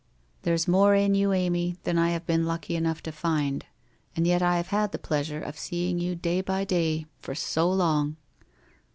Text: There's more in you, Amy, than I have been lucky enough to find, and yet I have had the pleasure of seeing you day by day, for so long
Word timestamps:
There's 0.41 0.67
more 0.67 0.95
in 0.95 1.13
you, 1.13 1.31
Amy, 1.31 1.77
than 1.83 1.99
I 1.99 2.09
have 2.09 2.25
been 2.25 2.43
lucky 2.47 2.75
enough 2.75 3.03
to 3.03 3.11
find, 3.11 3.67
and 4.15 4.25
yet 4.25 4.41
I 4.41 4.57
have 4.57 4.69
had 4.69 4.91
the 4.93 4.97
pleasure 4.97 5.41
of 5.43 5.59
seeing 5.59 5.99
you 5.99 6.15
day 6.15 6.41
by 6.41 6.63
day, 6.65 7.05
for 7.21 7.35
so 7.35 7.71
long 7.71 8.15